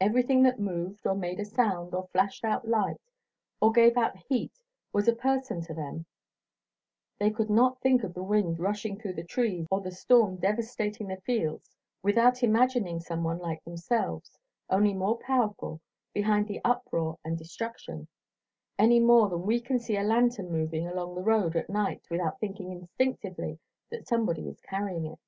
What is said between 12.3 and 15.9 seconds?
out imagining someone like themselves, only more powerful,